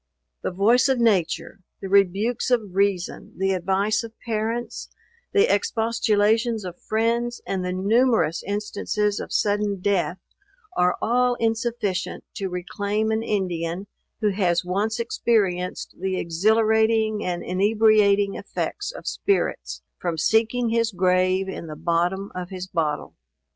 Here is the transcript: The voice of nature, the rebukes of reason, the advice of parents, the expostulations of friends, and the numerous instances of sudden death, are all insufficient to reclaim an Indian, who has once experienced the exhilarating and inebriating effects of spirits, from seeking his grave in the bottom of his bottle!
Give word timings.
The 0.41 0.49
voice 0.49 0.89
of 0.89 0.97
nature, 0.99 1.59
the 1.79 1.87
rebukes 1.87 2.49
of 2.49 2.73
reason, 2.75 3.35
the 3.37 3.51
advice 3.51 4.01
of 4.03 4.19
parents, 4.21 4.89
the 5.31 5.45
expostulations 5.47 6.65
of 6.65 6.81
friends, 6.81 7.39
and 7.45 7.63
the 7.63 7.71
numerous 7.71 8.41
instances 8.41 9.19
of 9.19 9.31
sudden 9.31 9.79
death, 9.79 10.17
are 10.75 10.97
all 11.03 11.35
insufficient 11.35 12.23
to 12.33 12.49
reclaim 12.49 13.11
an 13.11 13.21
Indian, 13.21 13.85
who 14.21 14.29
has 14.29 14.65
once 14.65 14.99
experienced 14.99 15.93
the 15.99 16.17
exhilarating 16.17 17.23
and 17.23 17.43
inebriating 17.43 18.33
effects 18.33 18.91
of 18.91 19.05
spirits, 19.05 19.83
from 19.99 20.17
seeking 20.17 20.69
his 20.69 20.91
grave 20.91 21.47
in 21.47 21.67
the 21.67 21.75
bottom 21.75 22.31
of 22.33 22.49
his 22.49 22.65
bottle! 22.65 23.13